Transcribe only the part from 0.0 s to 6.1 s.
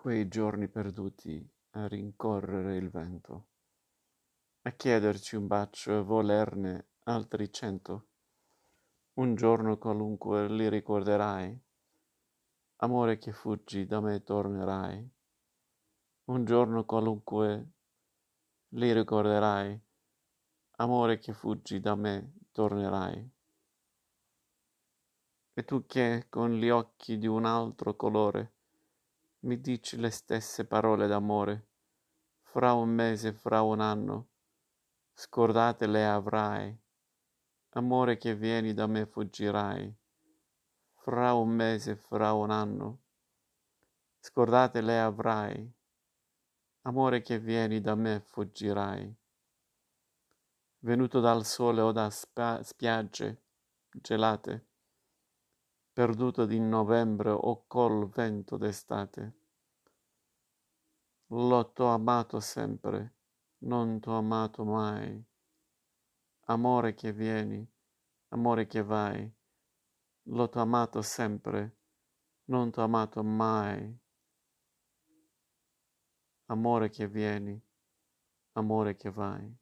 quei giorni perduti a rincorrere il vento, a chiederci un bacio e